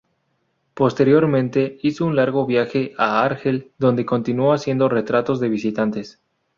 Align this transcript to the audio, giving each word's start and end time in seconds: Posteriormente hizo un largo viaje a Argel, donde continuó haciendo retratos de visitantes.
Posteriormente 0.73 1.77
hizo 1.83 2.07
un 2.07 2.15
largo 2.15 2.47
viaje 2.47 2.95
a 2.97 3.21
Argel, 3.23 3.71
donde 3.77 4.03
continuó 4.03 4.51
haciendo 4.53 4.89
retratos 4.89 5.39
de 5.39 5.47
visitantes. 5.49 6.19